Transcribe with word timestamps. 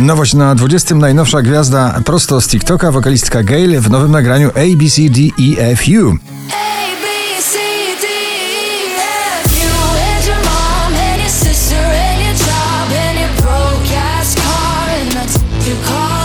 Nowość 0.00 0.34
na 0.34 0.54
20. 0.54 0.94
najnowsza 0.94 1.42
gwiazda 1.42 2.00
prosto 2.04 2.40
z 2.40 2.48
TikToka, 2.48 2.92
wokalistka 2.92 3.42
Gail 3.42 3.80
w 3.80 3.90
nowym 3.90 4.12
nagraniu 4.12 4.48
ABCDEFU. 4.48 6.16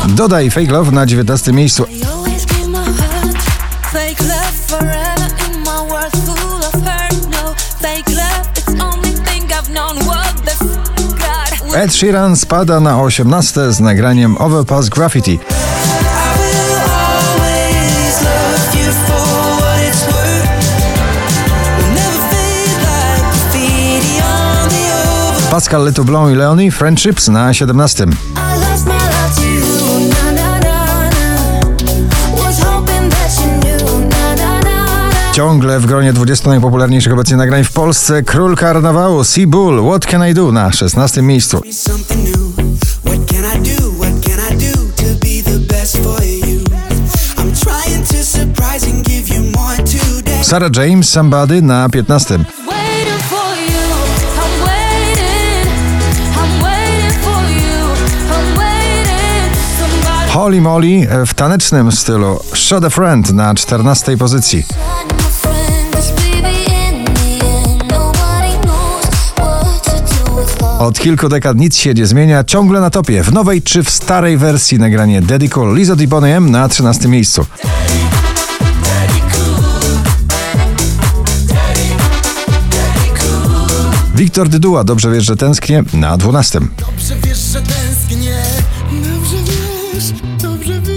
Dodaj 0.07 0.51
Fake 0.51 0.71
Love 0.71 0.91
na 0.91 1.05
19. 1.05 1.53
miejscu. 1.53 1.85
Fake 3.91 4.23
love 4.23 4.51
forever 4.67 5.29
in 5.47 5.59
my 5.59 5.91
world 5.91 6.11
full 6.25 6.57
of 6.57 6.73
hurt. 6.73 7.29
No 7.31 7.55
fake 7.81 8.15
love. 8.15 8.54
Ed 11.75 11.91
Sheeran 11.91 12.35
spada 12.35 12.79
na 12.79 12.95
18 13.03 13.71
z 13.71 13.79
nagraniem 13.79 14.37
Overpass 14.39 14.89
Graffiti. 14.89 15.39
Pascal 25.51 25.83
Letoublon 25.83 26.31
i 26.31 26.35
Leonie 26.35 26.71
Friendships 26.71 27.27
na 27.27 27.53
17. 27.53 28.34
Ciągle 35.35 35.79
w 35.79 35.85
gronie 35.85 36.13
20 36.13 36.49
najpopularniejszych 36.49 37.13
obecnie 37.13 37.37
nagrań 37.37 37.63
w 37.63 37.71
Polsce. 37.71 38.23
Król 38.23 38.55
karnawału 38.55 39.23
Seabull 39.23 39.83
What 39.87 40.05
Can 40.05 40.29
I 40.29 40.33
Do 40.33 40.51
na 40.51 40.71
16 40.71 41.21
miejscu. 41.21 41.61
Sarah 50.41 50.71
James 50.75 51.09
Somebody 51.09 51.61
na 51.61 51.89
15. 51.89 52.39
Holy 60.29 60.61
Molly 60.61 61.07
e, 61.09 61.25
w 61.25 61.33
tanecznym 61.33 61.91
stylu. 61.91 62.39
Shot 62.53 62.85
a 62.85 62.89
Friend 62.89 63.33
na 63.33 63.55
14 63.55 64.17
pozycji. 64.17 64.63
Od 70.79 70.99
kilku 70.99 71.29
dekad 71.29 71.57
nic 71.57 71.77
się 71.77 71.93
nie 71.93 72.05
zmienia, 72.05 72.43
ciągle 72.43 72.81
na 72.81 72.89
topie, 72.89 73.23
w 73.23 73.33
nowej 73.33 73.61
czy 73.61 73.83
w 73.83 73.89
starej 73.89 74.37
wersji 74.37 74.79
nagranie 74.79 75.21
Daddy 75.21 75.49
Cool 75.49 75.75
Lizzo 75.75 75.95
Di 75.95 76.07
M 76.23 76.51
na 76.51 76.69
13 76.69 77.07
miejscu. 77.07 77.45
Wiktor 84.15 84.49
Dyduła, 84.49 84.83
dobrze 84.83 85.11
wiesz, 85.11 85.25
że 85.25 85.35
tęsknię, 85.35 85.83
na 85.93 86.17
12. 86.17 86.59
Dobrze 86.59 87.15
wiesz, 87.23 87.37
że 87.37 87.61
tęsknię. 87.61 88.43
Dobrze 88.91 89.37
wiesz, 89.45 90.13
dobrze 90.41 90.81
wiesz. 90.81 90.94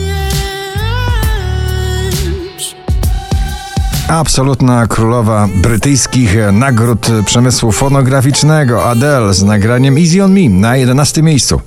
Absolutna 4.08 4.86
królowa 4.86 5.48
brytyjskich 5.54 6.36
nagród 6.52 7.06
przemysłu 7.24 7.72
fonograficznego 7.72 8.84
Adele 8.84 9.34
z 9.34 9.42
nagraniem 9.42 9.98
Easy 9.98 10.24
on 10.24 10.32
Me 10.32 10.48
na 10.48 10.76
11 10.76 11.22
miejscu. 11.22 11.60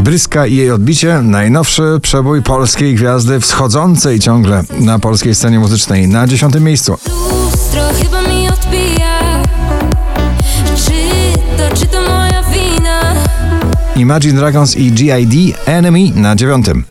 Bryska 0.00 0.46
i 0.46 0.56
jej 0.56 0.70
odbicie, 0.70 1.22
najnowszy 1.22 1.82
przebój 2.02 2.42
polskiej 2.42 2.94
gwiazdy 2.94 3.40
wschodzącej 3.40 4.20
ciągle 4.20 4.62
na 4.80 4.98
polskiej 4.98 5.34
scenie 5.34 5.58
muzycznej 5.58 6.08
na 6.08 6.26
10 6.26 6.54
miejscu. 6.54 6.98
Imagine 14.04 14.36
Dragons 14.38 14.76
i 14.76 14.92
GID 14.92 15.56
Enemy 15.66 16.10
na 16.14 16.36
dziewiątym. 16.36 16.84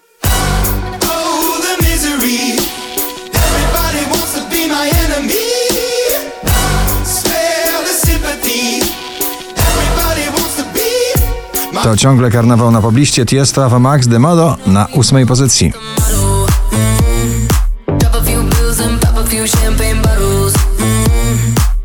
To 11.83 11.97
ciągle 11.97 12.31
karnawał 12.31 12.71
na 12.71 12.81
pobliście 12.81 13.25
Tiesto 13.25 13.65
Ava 13.65 13.79
Max 13.79 14.07
de 14.07 14.19
Modo 14.19 14.57
na 14.67 14.87
ósmej 14.93 15.25
pozycji. 15.25 15.73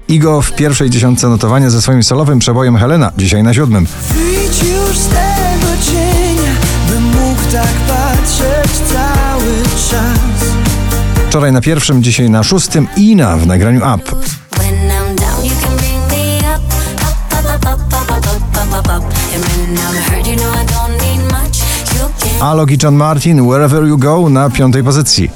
Igo 0.08 0.42
w 0.42 0.52
pierwszej 0.52 0.90
dziesiątce 0.90 1.28
notowania 1.28 1.70
ze 1.70 1.82
swoim 1.82 2.02
solowym 2.02 2.38
przebojem 2.38 2.76
Helena, 2.76 3.12
dzisiaj 3.16 3.42
na 3.42 3.54
siódmym. 3.54 3.86
tak 7.62 7.74
patrzeć 7.88 8.72
cały 8.72 9.62
czas. 9.90 10.48
Wczoraj 11.28 11.52
na 11.52 11.60
pierwszym, 11.60 12.02
dzisiaj 12.02 12.30
na 12.30 12.42
szóstym 12.42 12.88
i 12.96 13.16
na 13.16 13.36
w 13.36 13.46
nagraniu 13.46 13.80
Up. 13.94 14.16
Alok 22.40 22.70
i 22.70 22.78
John 22.82 22.94
Martin, 22.94 23.48
Wherever 23.48 23.84
You 23.84 23.98
Go 23.98 24.28
na 24.28 24.50
piątej 24.50 24.84
pozycji. 24.84 25.30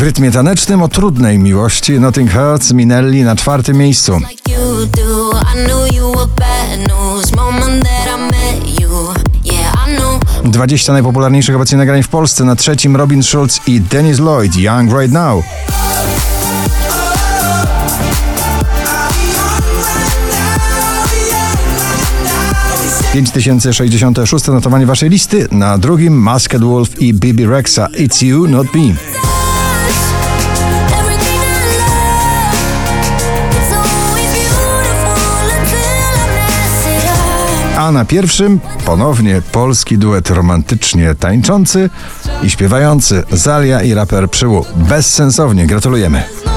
W 0.00 0.02
rytmie 0.02 0.30
tanecznym 0.30 0.82
o 0.82 0.88
trudnej 0.88 1.38
miłości 1.38 2.00
Nothing 2.00 2.32
Hurts 2.32 2.72
Minelli 2.72 3.22
na 3.22 3.36
czwartym 3.36 3.76
miejscu. 3.76 4.20
20 10.44 10.92
najpopularniejszych 10.92 11.56
obecnie 11.56 11.78
nagrań 11.78 12.02
w 12.02 12.08
Polsce 12.08 12.44
na 12.44 12.56
trzecim 12.56 12.96
Robin 12.96 13.22
Schulz 13.22 13.60
i 13.66 13.80
Dennis 13.80 14.18
Lloyd 14.18 14.56
Young 14.56 14.92
Right 14.92 15.12
Now. 15.12 15.44
Pięć 23.12 23.30
tysięcy 23.30 23.72
sześćdziesiąte 23.72 24.26
szóste 24.26 24.52
notowanie 24.52 24.86
waszej 24.86 25.10
listy, 25.10 25.48
na 25.50 25.78
drugim 25.78 26.14
Masked 26.22 26.64
Wolf 26.64 27.02
i 27.02 27.14
Bibi 27.14 27.46
Rexa 27.46 27.88
It's 27.98 28.26
You 28.26 28.46
Not 28.46 28.74
Me. 28.74 29.20
A 37.80 37.92
na 37.92 38.04
pierwszym 38.04 38.60
ponownie 38.86 39.42
polski 39.52 39.98
duet 39.98 40.30
romantycznie 40.30 41.14
tańczący 41.14 41.90
i 42.42 42.50
śpiewający 42.50 43.24
Zalia 43.32 43.82
i 43.82 43.94
raper 43.94 44.30
Przyłu. 44.30 44.64
Bezsensownie 44.76 45.66
gratulujemy. 45.66 46.49